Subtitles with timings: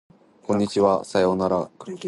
[0.41, 1.69] こんにちはさようなら